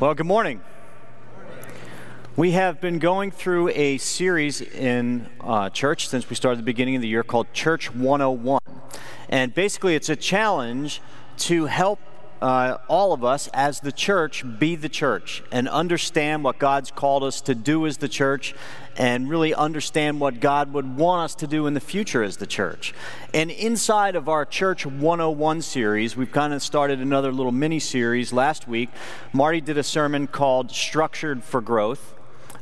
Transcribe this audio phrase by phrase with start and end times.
[0.00, 0.60] Well, good morning.
[2.36, 6.94] We have been going through a series in uh, church since we started the beginning
[6.94, 8.60] of the year called Church 101.
[9.28, 11.02] And basically, it's a challenge
[11.38, 11.98] to help
[12.40, 17.24] uh, all of us as the church be the church and understand what God's called
[17.24, 18.54] us to do as the church
[18.98, 22.46] and really understand what God would want us to do in the future as the
[22.46, 22.92] church.
[23.32, 28.32] And inside of our Church 101 series, we've kind of started another little mini series
[28.32, 28.90] last week.
[29.32, 32.14] Marty did a sermon called Structured for Growth.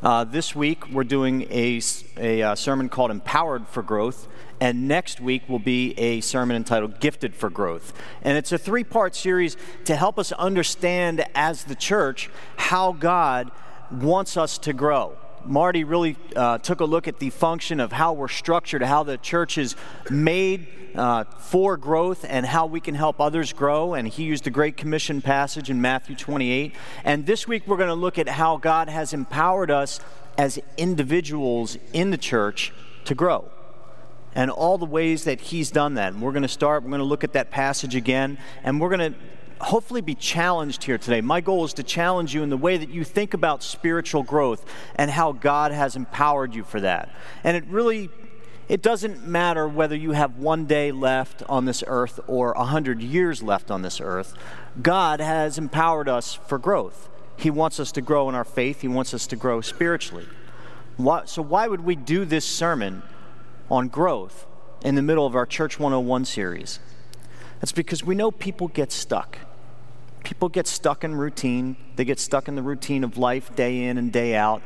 [0.03, 1.81] Uh, this week, we're doing a,
[2.19, 4.29] a, a uh, sermon called Empowered for Growth.
[4.61, 7.93] And next week will be a sermon entitled Gifted for Growth.
[8.23, 13.51] And it's a three part series to help us understand as the church how God
[13.91, 15.17] wants us to grow.
[15.49, 19.19] Marty really uh, took a look at the function of how we're structured, how the
[19.19, 19.77] church is
[20.11, 23.95] made uh, for growth, and how we can help others grow.
[23.95, 26.75] And he used the great commission passage in Matthew 28.
[27.05, 30.01] And this week we're going to look at how God has empowered us
[30.39, 32.73] as individuals in the church
[33.05, 33.49] to grow
[34.35, 36.13] and all the ways that he's done that.
[36.13, 38.95] And we're going to start, we're going to look at that passage again, and we're
[38.95, 39.19] going to
[39.61, 41.21] hopefully be challenged here today.
[41.21, 44.65] My goal is to challenge you in the way that you think about spiritual growth
[44.95, 47.11] and how God has empowered you for that.
[47.45, 48.11] And it really
[48.69, 53.01] it doesn't matter whether you have one day left on this earth or a hundred
[53.01, 54.35] years left on this earth.
[54.83, 57.09] God has empowered us for growth.
[57.37, 58.81] He wants us to grow in our faith.
[58.81, 60.27] He wants us to grow spiritually.
[61.27, 63.03] so why would we do this sermon
[63.71, 64.47] on growth
[64.83, 66.79] in the middle of our Church 101 series.
[67.61, 69.39] That's because we know people get stuck.
[70.27, 73.97] People get stuck in routine, they get stuck in the routine of life day in
[73.97, 74.61] and day out.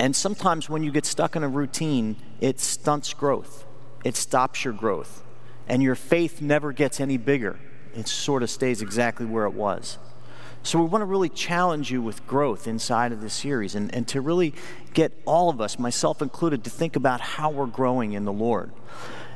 [0.00, 3.64] And sometimes when you get stuck in a routine, it stunts growth,
[4.04, 5.22] it stops your growth,
[5.68, 7.60] and your faith never gets any bigger.
[7.94, 9.98] It sort of stays exactly where it was.
[10.64, 14.08] So, we want to really challenge you with growth inside of this series and, and
[14.08, 14.54] to really
[14.92, 18.72] get all of us, myself included, to think about how we're growing in the Lord.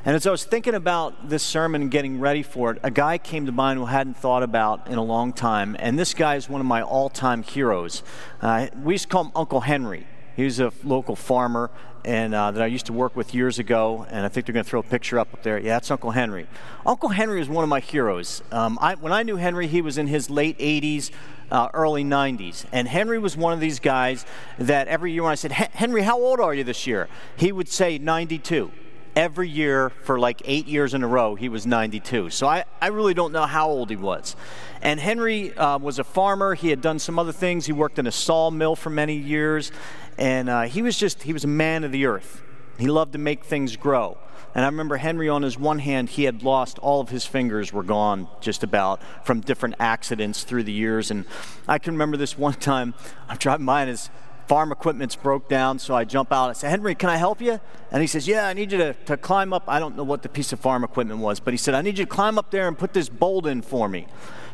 [0.07, 3.17] And as I was thinking about this sermon and getting ready for it, a guy
[3.17, 5.77] came to mind who I hadn't thought about in a long time.
[5.79, 8.03] And this guy is one of my all time heroes.
[8.43, 10.07] Uh, we used to call him Uncle Henry.
[10.37, 11.71] He was a local farmer
[12.05, 14.65] and uh, that I used to work with years ago, and I think they're going
[14.65, 15.57] to throw a picture up, up there.
[15.57, 16.49] Yeah, that's Uncle Henry.
[16.85, 18.43] Uncle Henry is one of my heroes.
[18.53, 21.13] Um, I, when I knew Henry, he was in his late 80s,
[21.51, 24.27] uh, early 90s, and Henry was one of these guys
[24.59, 27.09] that every year when I said, Henry, how old are you this year?
[27.37, 28.71] He would say 92
[29.17, 32.31] every year for like eight years in a row, he was 92.
[32.31, 34.37] So I, I really don't know how old he was.
[34.83, 36.55] And Henry uh, was a farmer.
[36.55, 37.67] He had done some other things.
[37.67, 39.73] He worked in a sawmill for many years.
[40.19, 42.43] And uh, he was just, he was a man of the earth.
[42.79, 44.19] He loved to make things grow.
[44.55, 47.73] And I remember Henry, on his one hand, he had lost all of his fingers,
[47.73, 51.11] were gone just about from different accidents through the years.
[51.11, 51.25] And
[51.67, 52.95] I can remember this one time,
[53.29, 54.11] I'm driving by and his
[54.47, 56.51] farm equipment's broke down, so I jump out.
[56.51, 57.61] I say, Henry, can I help you?
[57.91, 59.65] And he says, Yeah, I need you to, to climb up.
[59.67, 61.99] I don't know what the piece of farm equipment was, but he said, I need
[61.99, 64.07] you to climb up there and put this bolt in for me.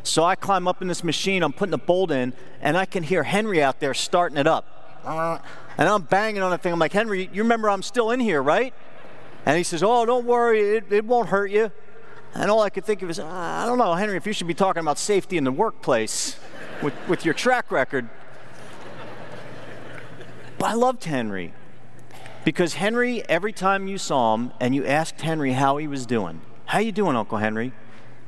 [0.03, 3.03] So I climb up in this machine, I'm putting the bolt in, and I can
[3.03, 4.65] hear Henry out there starting it up.
[5.77, 6.73] And I'm banging on the thing.
[6.73, 8.73] I'm like, Henry, you remember I'm still in here, right?
[9.45, 11.71] And he says, Oh, don't worry, it, it won't hurt you.
[12.33, 14.47] And all I could think of is, ah, I don't know, Henry, if you should
[14.47, 16.37] be talking about safety in the workplace
[16.81, 18.07] with, with your track record.
[20.61, 21.55] But I loved Henry
[22.45, 26.39] because Henry, every time you saw him and you asked Henry how he was doing,
[26.65, 27.73] how you doing, Uncle Henry?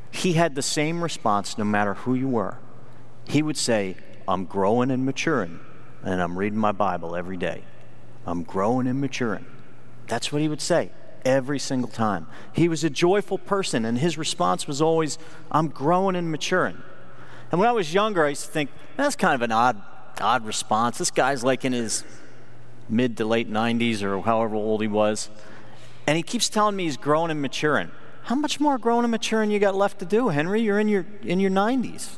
[0.09, 2.57] He had the same response no matter who you were.
[3.27, 5.59] He would say, I'm growing and maturing
[6.01, 7.61] and I'm reading my Bible every day.
[8.25, 9.45] I'm growing and maturing.
[10.07, 10.89] That's what he would say
[11.23, 12.25] every single time.
[12.51, 15.19] He was a joyful person, and his response was always,
[15.51, 16.81] I'm growing and maturing.
[17.51, 19.79] And when I was younger, I used to think, that's kind of an odd,
[20.19, 20.97] odd response.
[20.97, 22.03] This guy's like in his
[22.89, 25.29] mid to late 90s or however old he was.
[26.07, 27.91] And he keeps telling me he's growing and maturing.
[28.23, 30.61] How much more growing and maturing you got left to do, Henry?
[30.61, 32.17] You're in your, in your 90s.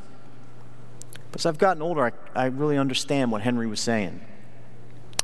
[1.31, 4.21] But As I've gotten older, I, I really understand what Henry was saying.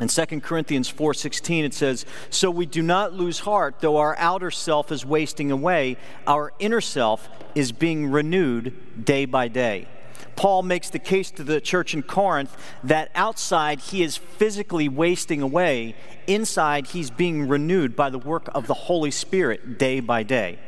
[0.02, 4.50] In 2 Corinthians 4:16 it says, "So we do not lose heart though our outer
[4.50, 5.96] self is wasting away,
[6.26, 9.88] our inner self is being renewed day by day."
[10.36, 15.42] Paul makes the case to the church in Corinth that outside he is physically wasting
[15.42, 15.96] away,
[16.28, 20.60] inside he's being renewed by the work of the Holy Spirit day by day.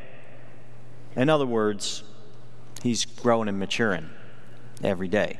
[1.15, 2.03] In other words,
[2.81, 4.09] he's growing and maturing
[4.83, 5.39] every day.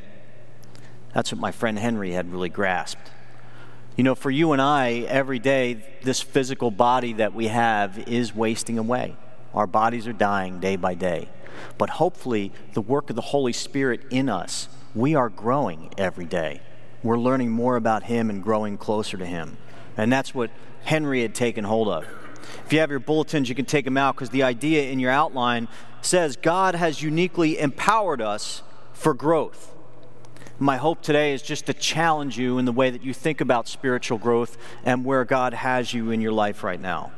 [1.14, 3.12] That's what my friend Henry had really grasped.
[3.96, 8.34] You know, for you and I, every day, this physical body that we have is
[8.34, 9.16] wasting away.
[9.54, 11.30] Our bodies are dying day by day.
[11.78, 16.62] But hopefully, the work of the Holy Spirit in us we are growing every day.
[17.02, 19.58] We're learning more about Him and growing closer to Him.
[19.98, 20.52] And that's what
[20.84, 22.06] Henry had taken hold of.
[22.66, 25.12] If you have your bulletins, you can take them out because the idea in your
[25.12, 25.68] outline
[26.02, 28.62] says God has uniquely empowered us
[28.94, 29.74] for growth.
[30.60, 33.68] My hope today is just to challenge you in the way that you think about
[33.68, 37.12] spiritual growth and where God has you in your life right now.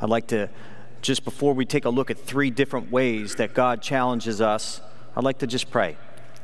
[0.00, 0.50] I'd like to,
[1.02, 4.80] just before we take a look at three different ways that God challenges us,
[5.16, 5.96] I'd like to just pray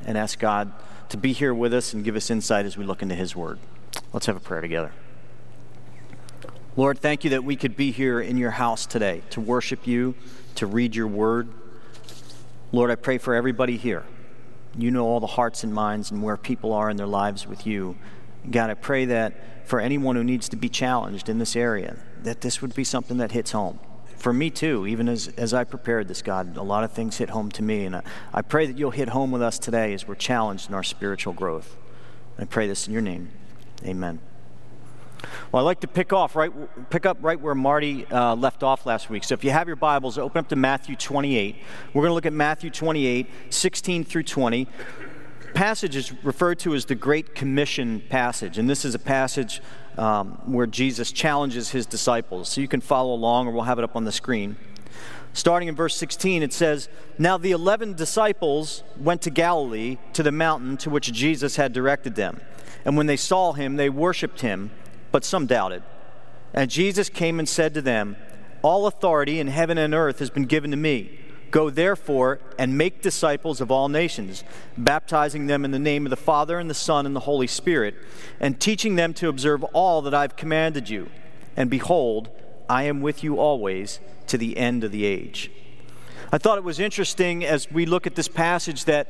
[0.04, 0.72] and ask God
[1.10, 3.58] to be here with us and give us insight as we look into His Word.
[4.12, 4.92] Let's have a prayer together.
[6.76, 10.14] Lord, thank you that we could be here in your house today to worship you,
[10.56, 11.48] to read your Word.
[12.72, 14.04] Lord, I pray for everybody here.
[14.76, 17.66] You know all the hearts and minds and where people are in their lives with
[17.66, 17.96] you.
[18.50, 22.42] God, I pray that for anyone who needs to be challenged in this area, that
[22.42, 23.78] this would be something that hits home.
[24.16, 27.30] For me too, even as, as I prepared this, God, a lot of things hit
[27.30, 27.84] home to me.
[27.84, 28.02] And I,
[28.32, 31.32] I pray that you'll hit home with us today as we're challenged in our spiritual
[31.32, 31.76] growth.
[32.38, 33.30] I pray this in your name.
[33.84, 34.20] Amen.
[35.50, 36.52] Well, I'd like to pick off right,
[36.90, 39.24] pick up right where Marty uh, left off last week.
[39.24, 41.56] So, if you have your Bibles, open up to Matthew 28.
[41.94, 44.68] We're going to look at Matthew 28, 16 through 20
[45.56, 49.62] passage is referred to as the Great Commission passage, and this is a passage
[49.96, 52.48] um, where Jesus challenges his disciples.
[52.48, 54.56] So you can follow along, or we'll have it up on the screen.
[55.32, 56.88] Starting in verse 16, it says,
[57.18, 62.14] Now the eleven disciples went to Galilee, to the mountain to which Jesus had directed
[62.14, 62.40] them.
[62.86, 64.70] And when they saw him, they worshipped him,
[65.12, 65.82] but some doubted.
[66.54, 68.16] And Jesus came and said to them,
[68.62, 71.18] All authority in heaven and earth has been given to me.
[71.50, 74.44] Go therefore and make disciples of all nations,
[74.76, 77.94] baptizing them in the name of the Father and the Son and the Holy Spirit,
[78.40, 81.08] and teaching them to observe all that I've commanded you.
[81.56, 82.28] And behold,
[82.68, 85.50] I am with you always to the end of the age.
[86.32, 89.08] I thought it was interesting as we look at this passage that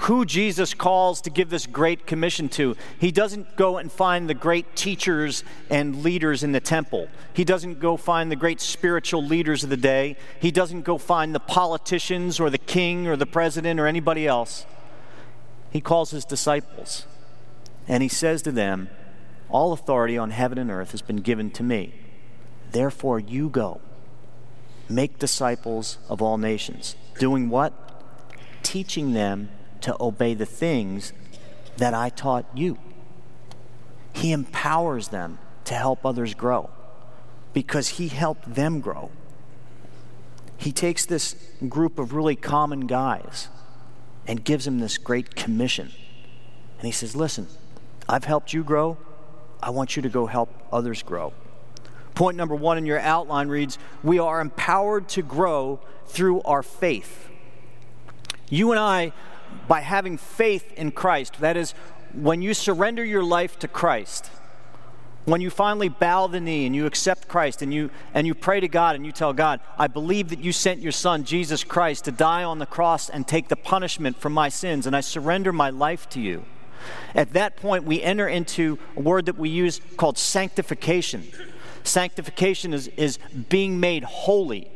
[0.00, 2.74] who Jesus calls to give this great commission to.
[2.98, 7.08] He doesn't go and find the great teachers and leaders in the temple.
[7.34, 10.16] He doesn't go find the great spiritual leaders of the day.
[10.40, 14.64] He doesn't go find the politicians or the king or the president or anybody else.
[15.70, 17.04] He calls his disciples
[17.86, 18.88] and he says to them,
[19.50, 21.92] All authority on heaven and earth has been given to me.
[22.70, 23.82] Therefore, you go.
[24.88, 26.96] Make disciples of all nations.
[27.18, 27.74] Doing what?
[28.62, 29.50] Teaching them
[29.82, 31.12] to obey the things
[31.76, 32.78] that I taught you.
[34.12, 36.70] He empowers them to help others grow
[37.52, 39.10] because He helped them grow.
[40.56, 41.34] He takes this
[41.68, 43.48] group of really common guys
[44.26, 45.90] and gives them this great commission.
[46.78, 47.46] And He says, Listen,
[48.08, 48.98] I've helped you grow.
[49.62, 51.32] I want you to go help others grow.
[52.14, 57.28] Point number one in your outline reads We are empowered to grow through our faith.
[58.50, 59.12] You and I
[59.68, 61.40] by having faith in Christ.
[61.40, 61.72] That is,
[62.12, 64.30] when you surrender your life to Christ,
[65.26, 68.58] when you finally bow the knee and you accept Christ and you, and you pray
[68.60, 72.06] to God and you tell God, I believe that you sent your Son, Jesus Christ,
[72.06, 75.52] to die on the cross and take the punishment for my sins, and I surrender
[75.52, 76.44] my life to you.
[77.14, 81.24] At that point, we enter into a word that we use called sanctification.
[81.84, 83.18] Sanctification is, is
[83.48, 84.70] being made holy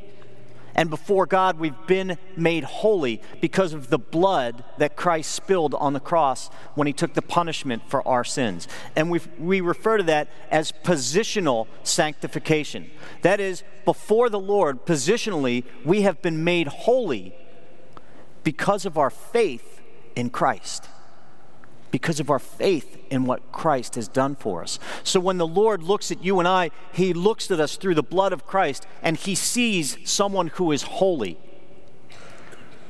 [0.74, 5.92] and before God, we've been made holy because of the blood that Christ spilled on
[5.92, 8.66] the cross when he took the punishment for our sins.
[8.96, 12.90] And we we refer to that as positional sanctification.
[13.22, 17.34] That is, before the Lord, positionally, we have been made holy
[18.42, 19.80] because of our faith
[20.16, 20.88] in Christ
[21.94, 24.80] because of our faith in what Christ has done for us.
[25.04, 28.02] So when the Lord looks at you and I, He looks at us through the
[28.02, 31.38] blood of Christ and He sees someone who is holy.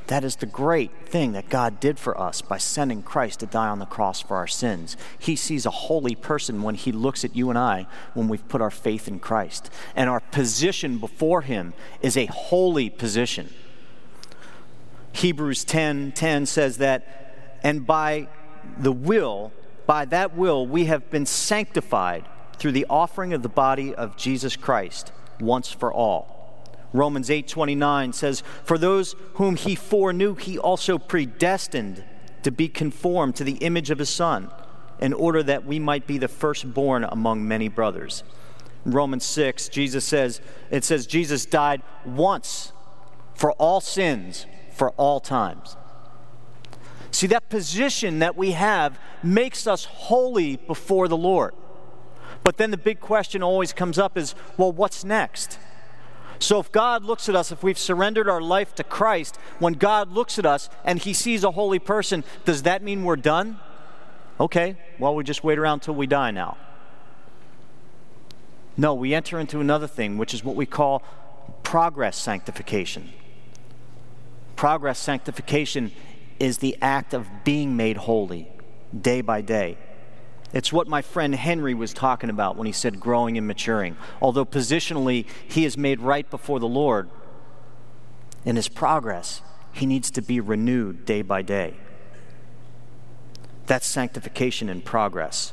[0.07, 3.69] That is the great thing that God did for us by sending Christ to die
[3.69, 4.97] on the cross for our sins.
[5.19, 8.63] He sees a holy person when He looks at you and I when we've put
[8.63, 9.69] our faith in Christ.
[9.95, 13.53] And our position before Him is a holy position.
[15.13, 18.29] Hebrews 10 10 says that, and by
[18.79, 19.53] the will,
[19.87, 22.25] by that will, we have been sanctified
[22.59, 26.35] through the offering of the body of Jesus Christ once for all.
[26.93, 32.05] Romans 8:29 says, "For those whom he foreknew, he also predestined
[32.43, 34.51] to be conformed to the image of his son,
[35.01, 38.23] in order that we might be the firstborn among many brothers."
[38.87, 40.41] Romans 6, Jesus says,
[40.71, 42.73] it says Jesus died once
[43.35, 45.77] for all sins for all times.
[47.25, 51.55] See, that position that we have makes us holy before the Lord.
[52.43, 55.59] But then the big question always comes up is well, what's next?
[56.39, 60.13] So if God looks at us, if we've surrendered our life to Christ, when God
[60.13, 63.59] looks at us and he sees a holy person, does that mean we're done?
[64.39, 66.59] Okay, well, we just wait around till we die now.
[68.77, 71.03] No, we enter into another thing, which is what we call
[71.63, 73.15] progress sanctification.
[74.57, 75.91] Progress sanctification
[76.39, 78.51] is the act of being made holy
[78.99, 79.77] day by day.
[80.53, 83.97] It's what my friend Henry was talking about when he said growing and maturing.
[84.23, 87.11] Although positionally he is made right before the Lord,
[88.45, 91.75] in his progress, he needs to be renewed day by day.
[93.67, 95.53] That's sanctification in progress.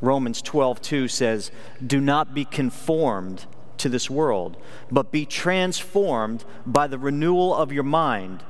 [0.00, 1.52] Romans 12:2 says,
[1.84, 3.46] "Do not be conformed
[3.78, 4.56] to this world,
[4.90, 8.42] but be transformed by the renewal of your mind,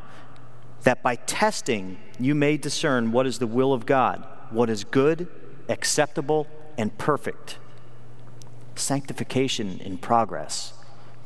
[0.83, 5.29] that by testing you may discern what is the will of God, what is good,
[5.69, 6.47] acceptable,
[6.77, 7.59] and perfect.
[8.75, 10.73] Sanctification in progress,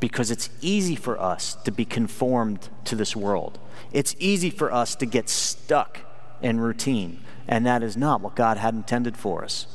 [0.00, 3.58] because it's easy for us to be conformed to this world.
[3.92, 6.00] It's easy for us to get stuck
[6.42, 9.66] in routine, and that is not what God had intended for us.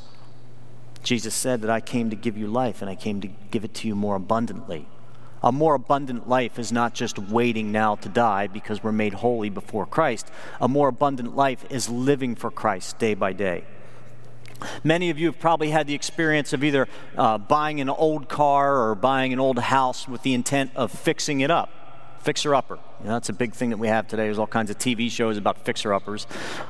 [1.02, 3.74] Jesus said that I came to give you life and I came to give it
[3.74, 4.86] to you more abundantly.
[5.42, 9.50] A more abundant life is not just waiting now to die because we're made holy
[9.50, 10.30] before Christ.
[10.60, 13.64] A more abundant life is living for Christ day by day.
[14.84, 18.88] Many of you have probably had the experience of either uh, buying an old car
[18.88, 21.81] or buying an old house with the intent of fixing it up.
[22.22, 22.74] Fixer upper.
[23.00, 24.24] You know, that's a big thing that we have today.
[24.24, 26.26] There's all kinds of TV shows about fixer uppers.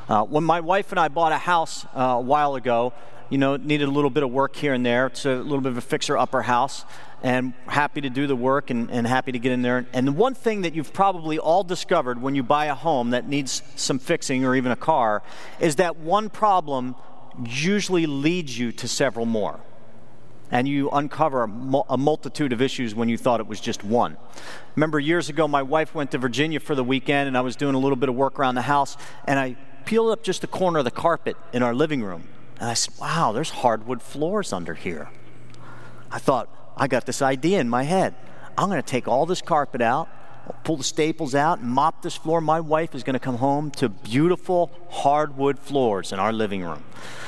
[0.08, 2.94] Uh, when my wife and I bought a house uh, a while ago,
[3.28, 5.06] you know, needed a little bit of work here and there.
[5.06, 6.84] It's a little bit of a fixer upper house,
[7.22, 9.86] and happy to do the work and, and happy to get in there.
[9.92, 13.28] And the one thing that you've probably all discovered when you buy a home that
[13.28, 15.22] needs some fixing or even a car
[15.60, 16.94] is that one problem
[17.46, 19.60] usually leads you to several more.
[20.52, 24.16] And you uncover a multitude of issues when you thought it was just one.
[24.76, 27.74] Remember, years ago, my wife went to Virginia for the weekend, and I was doing
[27.74, 29.56] a little bit of work around the house, and I
[29.86, 32.28] peeled up just the corner of the carpet in our living room.
[32.60, 35.08] And I said, Wow, there's hardwood floors under here.
[36.10, 38.14] I thought, I got this idea in my head.
[38.56, 40.08] I'm going to take all this carpet out,
[40.64, 42.40] Pull the staples out and mop this floor.
[42.40, 46.82] My wife is going to come home to beautiful hardwood floors in our living room.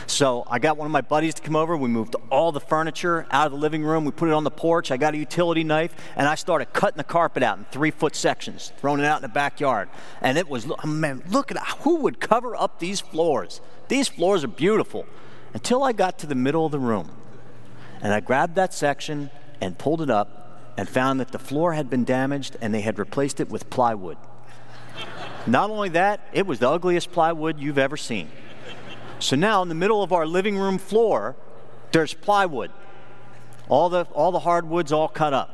[0.06, 1.76] So I got one of my buddies to come over.
[1.76, 4.04] We moved all the furniture out of the living room.
[4.04, 4.90] We put it on the porch.
[4.90, 8.14] I got a utility knife and I started cutting the carpet out in three foot
[8.14, 9.88] sections, throwing it out in the backyard.
[10.20, 13.60] And it was, man, look at who would cover up these floors.
[13.88, 15.06] These floors are beautiful.
[15.54, 17.10] Until I got to the middle of the room.
[18.02, 19.30] And I grabbed that section
[19.60, 20.43] and pulled it up
[20.76, 24.16] and found that the floor had been damaged and they had replaced it with plywood.
[25.46, 28.30] Not only that, it was the ugliest plywood you've ever seen.
[29.18, 31.36] So now, in the middle of our living room floor,
[31.92, 32.70] there's plywood.
[33.68, 35.50] All the, all the hardwood's all cut up.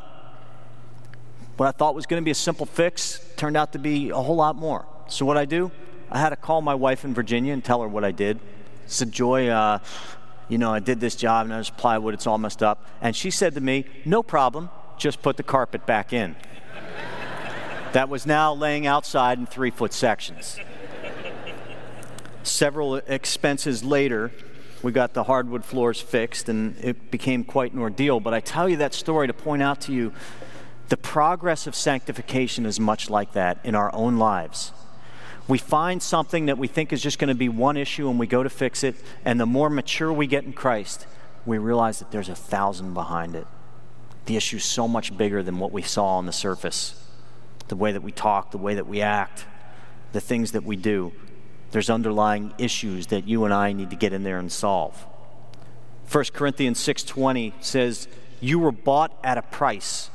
[1.56, 4.16] What I thought was going to be a simple fix turned out to be a
[4.16, 4.86] whole lot more.
[5.08, 5.70] So, what I do,
[6.10, 8.38] I had to call my wife in Virginia and tell her what I did.
[8.38, 8.40] I
[8.86, 9.78] said, Joy, uh,
[10.48, 12.86] you know, I did this job and there's plywood, it's all messed up.
[13.00, 16.36] And she said to me, No problem just put the carpet back in.
[17.92, 20.58] that was now laying outside in three foot sections.
[22.42, 24.30] Several expenses later,
[24.82, 28.20] we got the hardwood floors fixed and it became quite an ordeal.
[28.20, 30.12] But I tell you that story to point out to you
[30.88, 34.72] the progress of sanctification is much like that in our own lives.
[35.48, 38.26] We find something that we think is just going to be one issue and we
[38.26, 38.96] go to fix it.
[39.24, 41.06] And the more mature we get in Christ,
[41.44, 43.46] we realize that there's a thousand behind it
[44.26, 46.94] the issue is so much bigger than what we saw on the surface.
[47.68, 49.46] The way that we talk, the way that we act,
[50.12, 51.12] the things that we do.
[51.70, 55.06] There's underlying issues that you and I need to get in there and solve.
[56.08, 58.08] 1 Corinthians 6:20 says,
[58.40, 60.10] "You were bought at a price.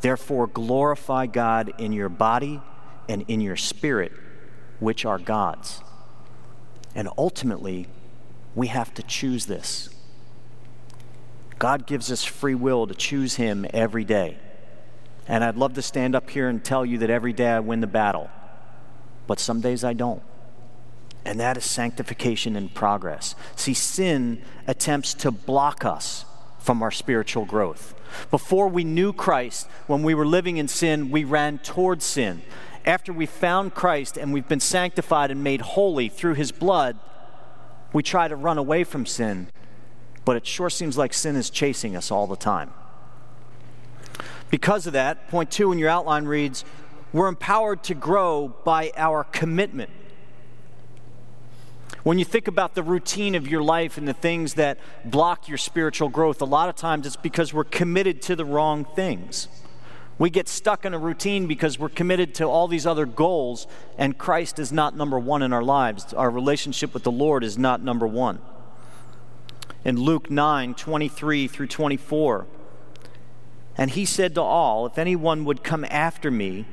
[0.00, 2.62] Therefore glorify God in your body
[3.08, 4.12] and in your spirit,
[4.78, 5.82] which are God's."
[6.94, 7.88] And ultimately,
[8.54, 9.88] we have to choose this.
[11.60, 14.38] God gives us free will to choose Him every day.
[15.28, 17.82] And I'd love to stand up here and tell you that every day I win
[17.82, 18.30] the battle,
[19.26, 20.22] but some days I don't.
[21.22, 23.34] And that is sanctification in progress.
[23.56, 26.24] See, sin attempts to block us
[26.58, 27.94] from our spiritual growth.
[28.30, 32.40] Before we knew Christ, when we were living in sin, we ran towards sin.
[32.86, 36.96] After we found Christ and we've been sanctified and made holy through his blood,
[37.92, 39.48] we try to run away from sin
[40.24, 42.72] but it sure seems like sin is chasing us all the time.
[44.50, 46.64] Because of that, point two in your outline reads
[47.12, 49.90] We're empowered to grow by our commitment.
[52.02, 55.58] When you think about the routine of your life and the things that block your
[55.58, 59.48] spiritual growth, a lot of times it's because we're committed to the wrong things.
[60.18, 63.66] We get stuck in a routine because we're committed to all these other goals,
[63.98, 66.12] and Christ is not number one in our lives.
[66.14, 68.38] Our relationship with the Lord is not number one.
[69.84, 72.46] In Luke 9 23 through 24,
[73.76, 76.66] and he said to all, If anyone would come after me,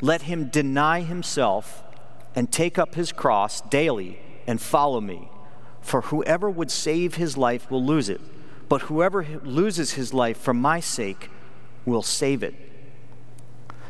[0.00, 1.82] let him deny himself
[2.34, 5.30] and take up his cross daily and follow me.
[5.80, 8.20] For whoever would save his life will lose it,
[8.68, 11.30] but whoever loses his life for my sake
[11.84, 12.54] will save it.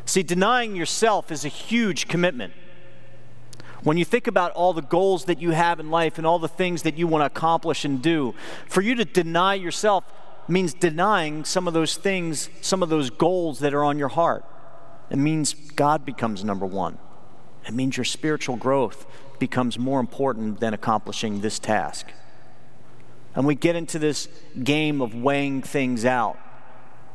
[0.05, 2.53] See, denying yourself is a huge commitment.
[3.83, 6.47] When you think about all the goals that you have in life and all the
[6.47, 8.33] things that you want to accomplish and do,
[8.67, 10.03] for you to deny yourself
[10.47, 14.45] means denying some of those things, some of those goals that are on your heart.
[15.09, 16.97] It means God becomes number one.
[17.67, 19.05] It means your spiritual growth
[19.39, 22.07] becomes more important than accomplishing this task.
[23.35, 24.27] And we get into this
[24.63, 26.39] game of weighing things out.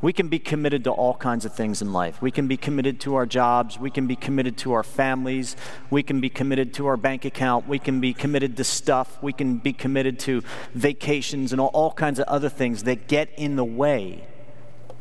[0.03, 2.21] We can be committed to all kinds of things in life.
[2.21, 3.79] We can be committed to our jobs.
[3.79, 5.57] We can be committed to our families.
[5.91, 7.69] We can be committed to our bank account.
[7.69, 9.23] We can be committed to stuff.
[9.23, 10.43] We can be committed to
[10.75, 14.27] vacations and all, all kinds of other things that get in the way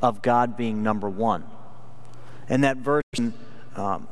[0.03, 1.45] of God being number one.
[2.47, 3.03] And that verse,
[3.75, 4.07] um,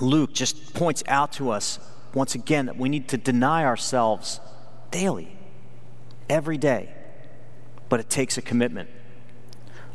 [0.00, 1.78] Luke just points out to us
[2.12, 4.40] once again that we need to deny ourselves
[4.90, 5.36] daily,
[6.28, 6.92] every day.
[7.88, 8.88] But it takes a commitment.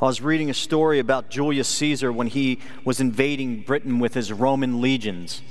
[0.03, 4.33] I was reading a story about Julius Caesar when he was invading Britain with his
[4.33, 5.41] Roman legions.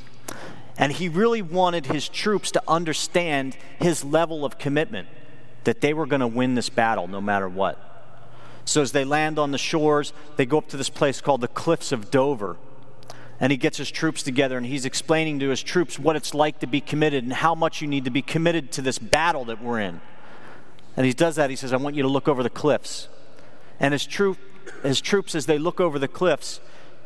[0.76, 5.09] And he really wanted his troops to understand his level of commitment,
[5.64, 7.78] that they were going to win this battle no matter what.
[8.66, 11.49] So as they land on the shores, they go up to this place called the
[11.49, 12.59] Cliffs of Dover.
[13.40, 16.59] And he gets his troops together and he's explaining to his troops what it's like
[16.59, 19.62] to be committed and how much you need to be committed to this battle that
[19.62, 20.02] we're in.
[20.94, 21.49] And he does that.
[21.49, 23.09] He says, I want you to look over the cliffs.
[23.81, 24.38] And his, troop,
[24.83, 26.61] his troops, as they look over the cliffs,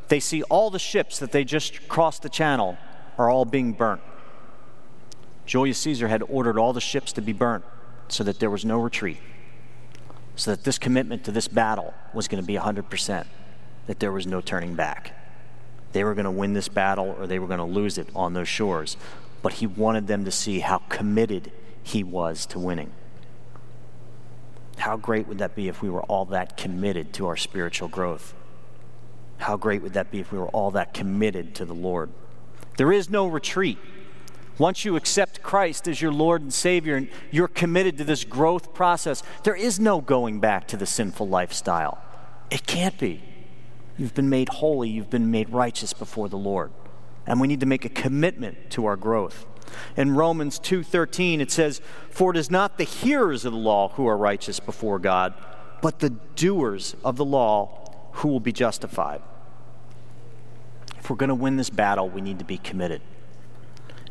[0.09, 2.79] they see all the ships that they just crossed the channel
[3.19, 4.03] are all being burnt.
[5.47, 7.65] Julius Caesar had ordered all the ships to be burnt
[8.09, 9.19] so that there was no retreat,
[10.35, 13.27] so that this commitment to this battle was going to be 100%,
[13.87, 15.13] that there was no turning back.
[15.93, 18.35] They were going to win this battle or they were going to lose it on
[18.35, 18.97] those shores.
[19.43, 21.53] But he wanted them to see how committed
[21.83, 22.93] he was to winning.
[24.77, 28.35] How great would that be if we were all that committed to our spiritual growth?
[29.39, 32.11] How great would that be if we were all that committed to the Lord?
[32.77, 33.79] There is no retreat.
[34.59, 38.73] Once you accept Christ as your Lord and Savior and you're committed to this growth
[38.73, 41.99] process, there is no going back to the sinful lifestyle.
[42.51, 43.23] It can't be.
[43.99, 46.71] You've been made holy, you've been made righteous before the Lord.
[47.27, 49.47] And we need to make a commitment to our growth.
[49.97, 54.07] In Romans 2:13 it says, "For it is not the hearers of the law who
[54.07, 55.35] are righteous before God,
[55.83, 59.23] but the doers of the law who will be justified."
[60.99, 63.01] If we're going to win this battle, we need to be committed.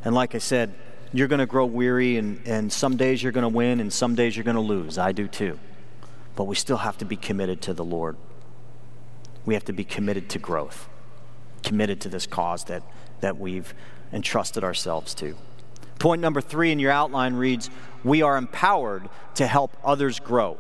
[0.06, 0.74] And like I said,
[1.12, 4.16] you're going to grow weary, and, and some days you're going to win, and some
[4.16, 4.98] days you're going to lose.
[4.98, 5.60] I do too.
[6.36, 8.18] But we still have to be committed to the Lord.
[9.46, 10.88] We have to be committed to growth,
[11.64, 12.84] committed to this cause that,
[13.22, 13.74] that we've
[14.14, 15.36] entrusted ourselves to.
[16.00, 17.70] Point number three in your outline reads
[18.04, 20.58] We are empowered to help others grow.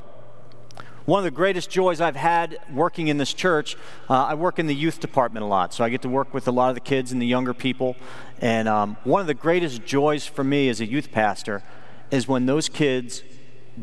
[1.05, 3.75] One of the greatest joys I've had working in this church,
[4.10, 6.47] uh, I work in the youth department a lot, so I get to work with
[6.47, 7.95] a lot of the kids and the younger people.
[8.41, 11.62] And um, one of the greatest joys for me as a youth pastor
[12.10, 13.21] is when those kids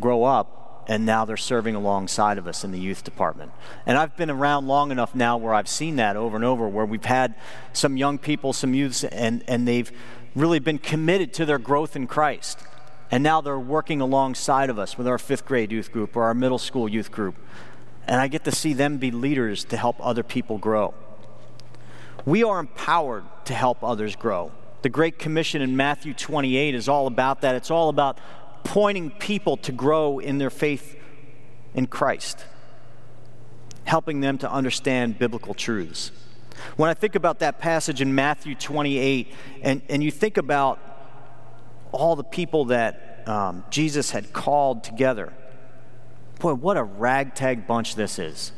[0.00, 3.52] grow up and now they're serving alongside of us in the youth department.
[3.86, 6.84] And I've been around long enough now where I've seen that over and over, where
[6.84, 7.34] we've had
[7.72, 9.92] some young people, some youths, and, and they've
[10.34, 12.58] really been committed to their growth in Christ.
[13.10, 16.34] And now they're working alongside of us with our fifth grade youth group or our
[16.34, 17.36] middle school youth group.
[18.06, 20.94] And I get to see them be leaders to help other people grow.
[22.24, 24.52] We are empowered to help others grow.
[24.82, 27.54] The Great Commission in Matthew 28 is all about that.
[27.54, 28.18] It's all about
[28.64, 30.96] pointing people to grow in their faith
[31.74, 32.44] in Christ,
[33.84, 36.10] helping them to understand biblical truths.
[36.76, 40.78] When I think about that passage in Matthew 28, and, and you think about
[41.90, 45.32] all the people that um, Jesus had called together,
[46.38, 48.52] boy, what a ragtag bunch this is.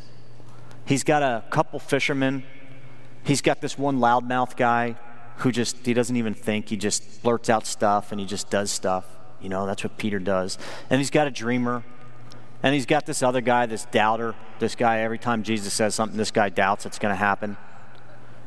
[0.84, 2.44] He's got a couple fishermen,
[3.22, 4.96] he's got this one loudmouth guy
[5.38, 8.70] who just, he doesn't even think, he just blurts out stuff and he just does
[8.70, 9.04] stuff.
[9.40, 10.58] You know, that's what Peter does.
[10.90, 11.84] And he's got a dreamer.
[12.62, 14.34] And he's got this other guy, this doubter.
[14.58, 17.56] This guy, every time Jesus says something, this guy doubts it's going to happen.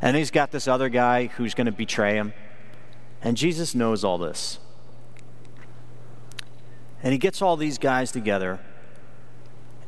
[0.02, 2.34] And he's got this other guy who's going to betray him.
[3.22, 4.60] And Jesus knows all this.
[7.04, 8.60] And he gets all these guys together.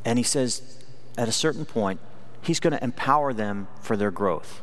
[0.04, 0.84] And he says,
[1.18, 2.00] at a certain point,
[2.42, 4.62] He's going to empower them for their growth.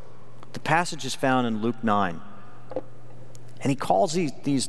[0.54, 2.22] The passage is found in Luke 9.
[3.62, 4.68] And he calls these, these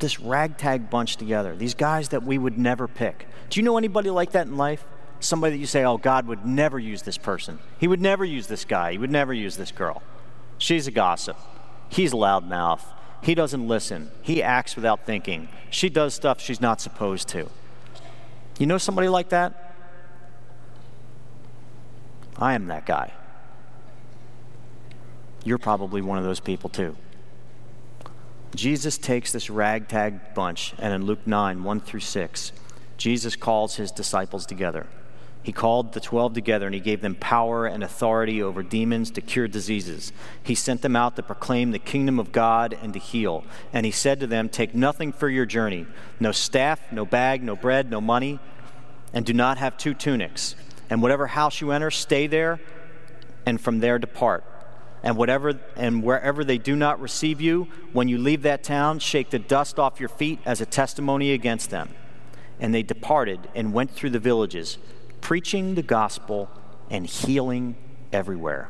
[0.00, 3.26] this ragtag bunch together, these guys that we would never pick.
[3.48, 4.84] Do you know anybody like that in life?
[5.20, 7.58] Somebody that you say, oh, God would never use this person.
[7.78, 8.92] He would never use this guy.
[8.92, 10.02] He would never use this girl.
[10.56, 11.36] She's a gossip.
[11.88, 12.82] He's loudmouth.
[13.22, 14.10] He doesn't listen.
[14.22, 15.48] He acts without thinking.
[15.68, 17.50] She does stuff she's not supposed to.
[18.58, 19.74] You know somebody like that?
[22.38, 23.12] I am that guy.
[25.44, 26.96] You're probably one of those people too.
[28.54, 32.52] Jesus takes this ragtag bunch, and in Luke 9, 1 through 6,
[32.96, 34.86] Jesus calls his disciples together.
[35.42, 39.22] He called the 12 together and he gave them power and authority over demons to
[39.22, 40.12] cure diseases.
[40.42, 43.44] He sent them out to proclaim the kingdom of God and to heal.
[43.72, 45.86] And he said to them, Take nothing for your journey
[46.18, 48.38] no staff, no bag, no bread, no money,
[49.14, 50.54] and do not have two tunics.
[50.90, 52.60] And whatever house you enter, stay there,
[53.46, 54.44] and from there depart.
[55.02, 59.30] And whatever and wherever they do not receive you, when you leave that town, shake
[59.30, 61.90] the dust off your feet as a testimony against them.
[62.58, 64.78] And they departed and went through the villages
[65.20, 66.50] preaching the gospel
[66.90, 67.76] and healing
[68.12, 68.68] everywhere.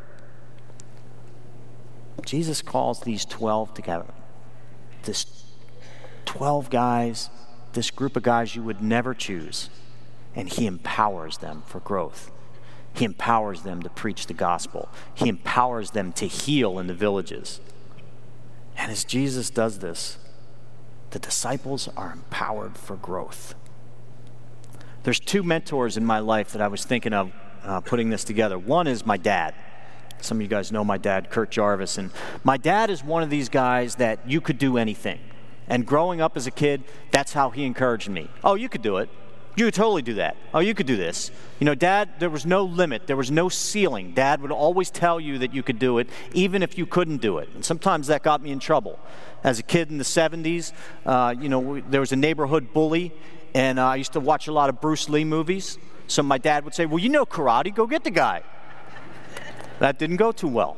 [2.25, 4.13] Jesus calls these 12 together.
[5.05, 5.27] This
[6.27, 7.31] 12 guys,
[7.73, 9.71] this group of guys you would never choose,
[10.35, 12.31] and he empowers them for growth.
[13.01, 14.91] He empowers them to preach the gospel.
[15.15, 17.59] He empowers them to heal in the villages.
[18.77, 20.19] And as Jesus does this,
[21.09, 23.55] the disciples are empowered for growth.
[25.05, 27.33] There's two mentors in my life that I was thinking of
[27.65, 28.59] uh, putting this together.
[28.59, 29.55] One is my dad.
[30.21, 31.97] Some of you guys know my dad, Kurt Jarvis.
[31.97, 32.11] And
[32.45, 35.21] my dad is one of these guys that you could do anything.
[35.69, 38.29] And growing up as a kid, that's how he encouraged me.
[38.45, 39.09] Oh, you could do it.
[39.57, 40.37] You totally do that.
[40.55, 41.31] Oh, you could do this.
[41.59, 44.13] You know, Dad, there was no limit, there was no ceiling.
[44.15, 47.39] Dad would always tell you that you could do it, even if you couldn't do
[47.39, 47.49] it.
[47.55, 48.99] And sometimes that got me in trouble.
[49.43, 50.73] As a kid in the 70s,
[51.05, 53.13] uh, you know, there was a neighborhood bully,
[53.55, 55.79] and uh, I used to watch a lot of Bruce Lee movies.
[56.07, 58.43] So my dad would say, Well, you know karate, go get the guy.
[59.81, 60.77] That didn't go too well.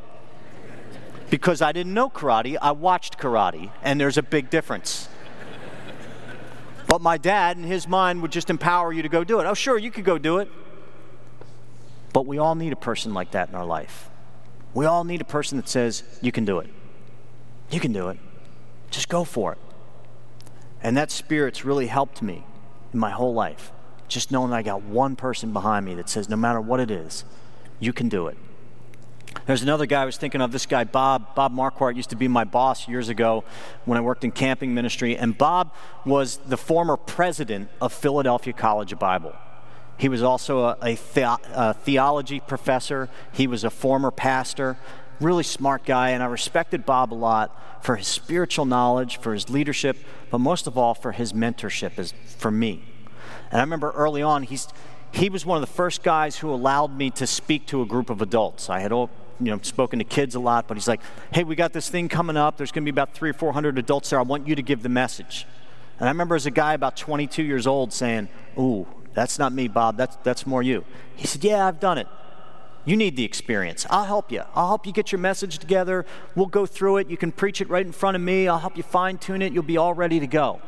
[1.29, 5.09] Because I didn't know karate, I watched karate, and there's a big difference.
[6.93, 9.47] But my dad, in his mind, would just empower you to go do it.
[9.47, 10.51] Oh, sure, you could go do it.
[12.13, 14.11] But we all need a person like that in our life.
[14.75, 16.69] We all need a person that says, You can do it.
[17.71, 18.19] You can do it.
[18.91, 19.59] Just go for it.
[20.83, 22.45] And that spirit's really helped me
[22.93, 23.73] in my whole life.
[24.07, 27.25] Just knowing I got one person behind me that says, no matter what it is,
[27.81, 28.37] you can do it.
[29.47, 31.35] There's another guy I was thinking of, this guy, Bob.
[31.35, 33.45] Bob Marquardt used to be my boss years ago
[33.85, 35.17] when I worked in camping ministry.
[35.17, 39.35] And Bob was the former president of Philadelphia College of Bible.
[39.99, 44.77] He was also a, a, the, a theology professor, he was a former pastor
[45.23, 49.49] really smart guy, and I respected Bob a lot for his spiritual knowledge, for his
[49.49, 49.97] leadership,
[50.31, 52.85] but most of all for his mentorship for me.
[53.51, 54.69] And I remember early on, he's,
[55.13, 58.11] he was one of the first guys who allowed me to speak to a group
[58.11, 58.69] of adults.
[58.69, 58.93] I had
[59.45, 61.01] you know, spoken to kids a lot, but he's like,
[61.33, 62.57] hey, we got this thing coming up.
[62.57, 64.19] There's going to be about three or 400 adults there.
[64.19, 65.47] I want you to give the message.
[65.99, 68.29] And I remember as a guy about 22 years old saying,
[68.59, 69.97] ooh, that's not me, Bob.
[69.97, 70.85] That's, that's more you.
[71.17, 72.09] He said, yeah, I've done it.
[72.85, 73.87] You need the experience.
[73.91, 74.43] I'll help you.
[74.55, 76.05] I'll help you get your message together.
[76.35, 77.11] We'll go through it.
[77.11, 78.49] You can preach it right in front of me.
[78.49, 79.53] I'll help you fine tune it.
[79.53, 80.61] You'll be all ready to go.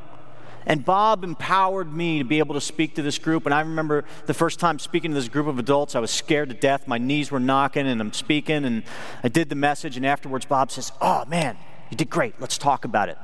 [0.66, 3.44] And Bob empowered me to be able to speak to this group.
[3.44, 6.48] And I remember the first time speaking to this group of adults, I was scared
[6.48, 6.88] to death.
[6.88, 8.82] My knees were knocking, and I'm speaking, and
[9.22, 9.96] I did the message.
[9.96, 11.56] And afterwards, Bob says, Oh, man,
[11.90, 12.40] you did great.
[12.40, 13.18] Let's talk about it.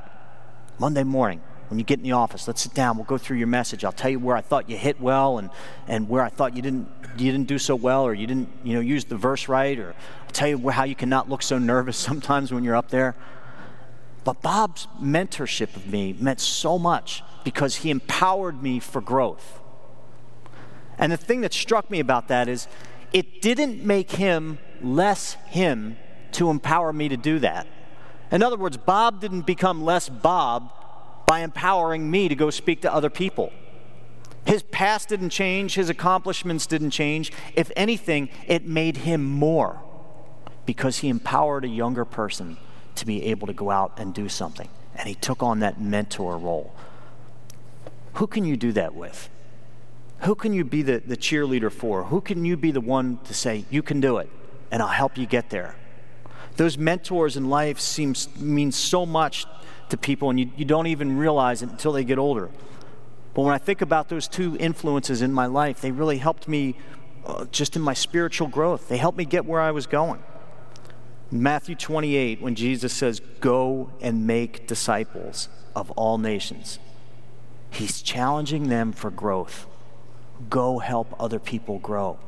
[0.78, 2.96] Monday morning, when you get in the office, let's sit down.
[2.96, 3.84] We'll go through your message.
[3.84, 5.50] I'll tell you where I thought you hit well and,
[5.86, 8.74] and where I thought you didn't, you didn't do so well or you didn't you
[8.74, 9.78] know, use the verse right.
[9.78, 13.14] Or I'll tell you how you cannot look so nervous sometimes when you're up there.
[14.24, 19.60] But Bob's mentorship of me meant so much because he empowered me for growth.
[20.98, 22.68] And the thing that struck me about that is
[23.12, 25.96] it didn't make him less him
[26.32, 27.66] to empower me to do that.
[28.30, 30.70] In other words, Bob didn't become less Bob
[31.26, 33.52] by empowering me to go speak to other people.
[34.44, 37.32] His past didn't change, his accomplishments didn't change.
[37.54, 39.80] If anything, it made him more
[40.66, 42.56] because he empowered a younger person
[42.96, 44.68] to be able to go out and do something.
[44.94, 46.74] And he took on that mentor role.
[48.14, 49.28] Who can you do that with?
[50.20, 52.04] Who can you be the, the cheerleader for?
[52.04, 54.28] Who can you be the one to say, You can do it,
[54.70, 55.76] and I'll help you get there?
[56.56, 59.46] Those mentors in life seems mean so much
[59.88, 62.50] to people, and you, you don't even realize it until they get older.
[63.32, 66.76] But when I think about those two influences in my life, they really helped me
[67.24, 68.88] uh, just in my spiritual growth.
[68.88, 70.22] They helped me get where I was going.
[71.30, 76.78] Matthew 28, when Jesus says, Go and make disciples of all nations,
[77.70, 79.66] he's challenging them for growth.
[80.48, 82.18] Go help other people grow.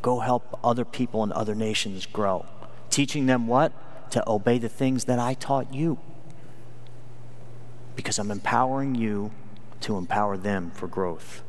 [0.00, 2.46] Go help other people in other nations grow.
[2.90, 3.72] Teaching them what?
[4.10, 5.98] To obey the things that I taught you.
[7.94, 9.30] Because I'm empowering you
[9.82, 11.42] to empower them for growth.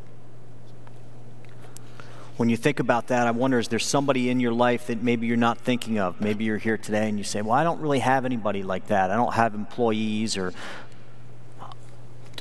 [2.35, 5.27] When you think about that, I wonder is there somebody in your life that maybe
[5.27, 6.19] you're not thinking of?
[6.19, 9.11] Maybe you're here today and you say, Well, I don't really have anybody like that.
[9.11, 10.51] I don't have employees, or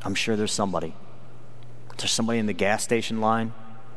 [0.04, 0.94] I'm sure there's somebody.
[1.98, 3.52] There's somebody in the gas station line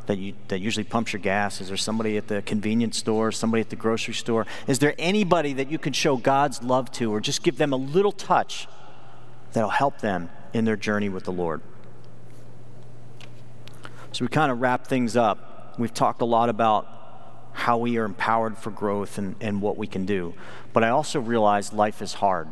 [0.08, 1.62] that, you, that usually pumps your gas?
[1.62, 4.46] Is there somebody at the convenience store, somebody at the grocery store?
[4.68, 7.78] Is there anybody that you can show God's love to or just give them a
[7.78, 8.68] little touch
[9.54, 11.62] that'll help them in their journey with the Lord?
[14.12, 15.76] So we kind of wrap things up.
[15.78, 16.88] We've talked a lot about
[17.52, 20.34] how we are empowered for growth and, and what we can do.
[20.74, 22.48] But I also realize life is hard.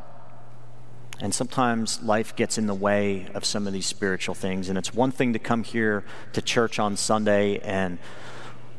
[1.24, 4.68] And sometimes life gets in the way of some of these spiritual things.
[4.68, 7.98] And it's one thing to come here to church on Sunday and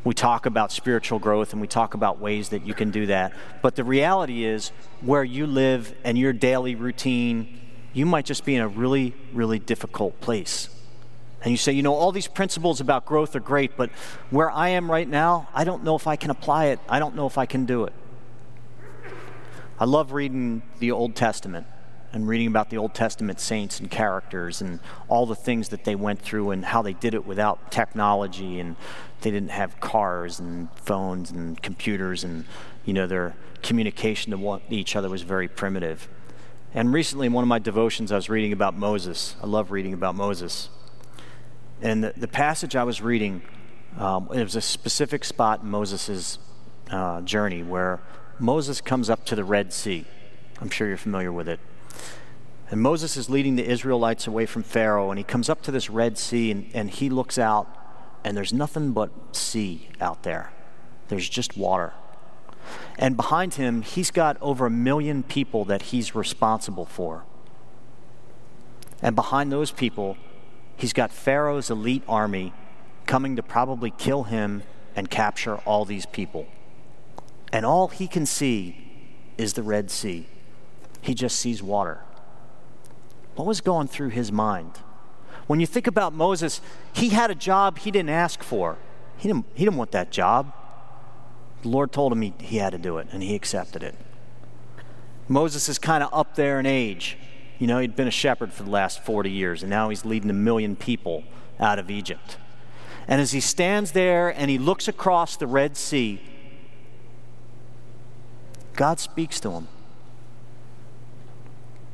[0.04, 3.32] we talk about spiritual growth and we talk about ways that you can do that.
[3.62, 7.62] But the reality is, where you live and your daily routine,
[7.94, 10.68] you might just be in a really, really difficult place.
[11.42, 13.88] And you say, you know, all these principles about growth are great, but
[14.28, 16.80] where I am right now, I don't know if I can apply it.
[16.90, 17.94] I don't know if I can do it.
[19.80, 21.66] I love reading the Old Testament
[22.14, 25.96] and reading about the Old Testament saints and characters and all the things that they
[25.96, 28.76] went through and how they did it without technology and
[29.22, 32.44] they didn't have cars and phones and computers and
[32.84, 36.08] you know their communication to each other was very primitive.
[36.72, 39.36] And recently, in one of my devotions, I was reading about Moses.
[39.42, 40.68] I love reading about Moses.
[41.80, 43.42] And the, the passage I was reading,
[43.98, 46.38] um, it was a specific spot in Moses'
[46.90, 48.00] uh, journey where
[48.38, 50.04] Moses comes up to the Red Sea.
[50.60, 51.60] I'm sure you're familiar with it.
[52.70, 55.90] And Moses is leading the Israelites away from Pharaoh, and he comes up to this
[55.90, 57.68] Red Sea, and, and he looks out,
[58.24, 60.50] and there's nothing but sea out there.
[61.08, 61.92] There's just water.
[62.98, 67.24] And behind him, he's got over a million people that he's responsible for.
[69.02, 70.16] And behind those people,
[70.76, 72.54] he's got Pharaoh's elite army
[73.06, 74.62] coming to probably kill him
[74.96, 76.46] and capture all these people.
[77.52, 78.80] And all he can see
[79.36, 80.26] is the Red Sea.
[81.02, 82.00] He just sees water.
[83.36, 84.78] What was going through his mind?
[85.46, 86.60] When you think about Moses,
[86.92, 88.78] he had a job he didn't ask for.
[89.18, 90.52] He didn't, he didn't want that job.
[91.62, 93.94] The Lord told him he, he had to do it, and he accepted it.
[95.28, 97.18] Moses is kind of up there in age.
[97.58, 100.30] You know, he'd been a shepherd for the last 40 years, and now he's leading
[100.30, 101.24] a million people
[101.58, 102.36] out of Egypt.
[103.06, 106.20] And as he stands there and he looks across the Red Sea,
[108.74, 109.68] God speaks to him.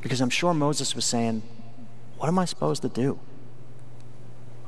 [0.01, 1.43] Because I'm sure Moses was saying,
[2.17, 3.19] What am I supposed to do?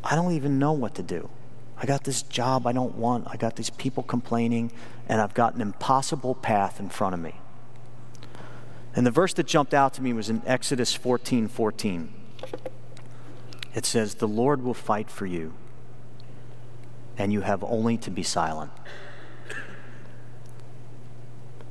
[0.04, 1.30] I don't even know what to do.
[1.78, 3.28] I got this job I don't want.
[3.30, 4.72] I got these people complaining,
[5.08, 7.36] and I've got an impossible path in front of me.
[8.96, 12.14] And the verse that jumped out to me was in Exodus 14 14.
[13.74, 15.54] It says, The Lord will fight for you,
[17.18, 18.72] and you have only to be silent.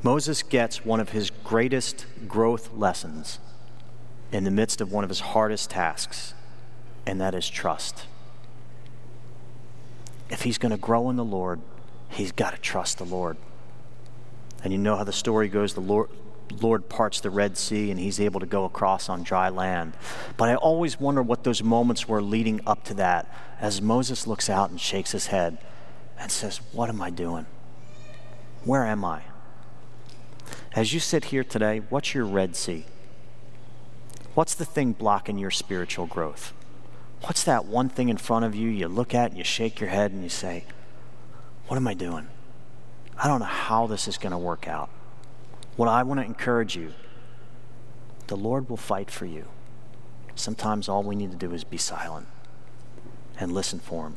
[0.02, 3.38] Moses gets one of his greatest growth lessons
[4.32, 6.34] in the midst of one of his hardest tasks,
[7.06, 8.06] and that is trust.
[10.30, 11.60] If he's going to grow in the Lord,
[12.08, 13.36] he's got to trust the Lord.
[14.64, 16.08] And you know how the story goes the Lord,
[16.60, 19.92] Lord parts the Red Sea and he's able to go across on dry land.
[20.36, 24.48] But I always wonder what those moments were leading up to that as Moses looks
[24.48, 25.58] out and shakes his head
[26.18, 27.46] and says, What am I doing?
[28.64, 29.22] Where am I?
[30.74, 32.86] As you sit here today, what's your Red Sea?
[34.34, 36.54] What's the thing blocking your spiritual growth?
[37.22, 39.90] What's that one thing in front of you you look at and you shake your
[39.90, 40.64] head and you say,
[41.68, 42.28] What am I doing?
[43.22, 44.90] I don't know how this is going to work out.
[45.76, 46.92] What I want to encourage you
[48.28, 49.46] the Lord will fight for you.
[50.34, 52.26] Sometimes all we need to do is be silent
[53.38, 54.16] and listen for Him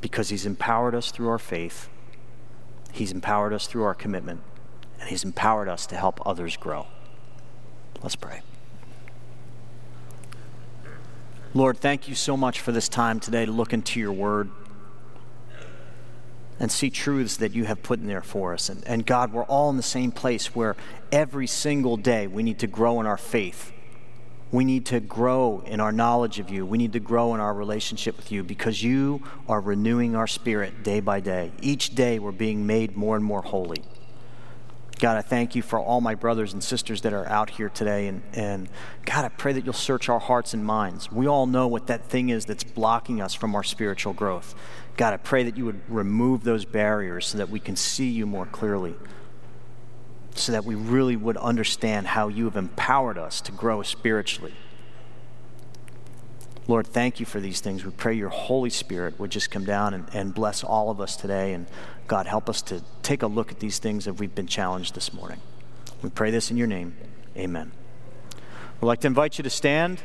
[0.00, 1.88] because He's empowered us through our faith,
[2.92, 4.42] He's empowered us through our commitment,
[5.00, 6.86] and He's empowered us to help others grow.
[8.00, 8.42] Let's pray.
[11.58, 14.48] Lord, thank you so much for this time today to look into your word
[16.60, 18.68] and see truths that you have put in there for us.
[18.68, 20.76] And, and God, we're all in the same place where
[21.10, 23.72] every single day we need to grow in our faith.
[24.52, 26.64] We need to grow in our knowledge of you.
[26.64, 30.84] We need to grow in our relationship with you because you are renewing our spirit
[30.84, 31.50] day by day.
[31.60, 33.82] Each day we're being made more and more holy.
[34.98, 38.08] God, I thank you for all my brothers and sisters that are out here today.
[38.08, 38.68] And, and
[39.04, 41.10] God, I pray that you'll search our hearts and minds.
[41.12, 44.56] We all know what that thing is that's blocking us from our spiritual growth.
[44.96, 48.26] God, I pray that you would remove those barriers so that we can see you
[48.26, 48.96] more clearly,
[50.34, 54.54] so that we really would understand how you have empowered us to grow spiritually.
[56.66, 57.84] Lord, thank you for these things.
[57.84, 61.16] We pray your Holy Spirit would just come down and, and bless all of us
[61.16, 61.54] today.
[61.54, 61.66] And
[62.08, 65.12] God, help us to take a look at these things that we've been challenged this
[65.12, 65.40] morning.
[66.02, 66.96] We pray this in your name.
[67.36, 67.70] Amen.
[68.80, 70.00] We'd like to invite you to stand.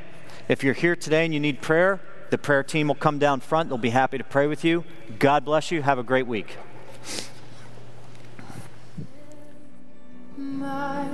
[0.49, 3.69] If you're here today and you need prayer, the prayer team will come down front.
[3.69, 4.83] They'll be happy to pray with you.
[5.17, 5.81] God bless you.
[5.81, 6.57] Have a great week.
[10.35, 11.07] My